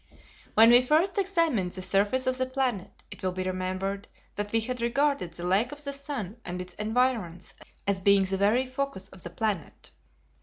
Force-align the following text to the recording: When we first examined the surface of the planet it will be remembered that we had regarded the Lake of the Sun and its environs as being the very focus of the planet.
When 0.55 0.71
we 0.71 0.81
first 0.81 1.19
examined 1.19 1.73
the 1.73 1.83
surface 1.83 2.25
of 2.25 2.39
the 2.39 2.47
planet 2.47 3.03
it 3.11 3.21
will 3.21 3.33
be 3.33 3.43
remembered 3.43 4.07
that 4.33 4.51
we 4.51 4.59
had 4.61 4.81
regarded 4.81 5.33
the 5.33 5.43
Lake 5.43 5.71
of 5.71 5.83
the 5.83 5.93
Sun 5.93 6.37
and 6.43 6.59
its 6.59 6.73
environs 6.73 7.53
as 7.85 8.01
being 8.01 8.23
the 8.23 8.35
very 8.37 8.65
focus 8.65 9.09
of 9.09 9.21
the 9.21 9.29
planet. 9.29 9.91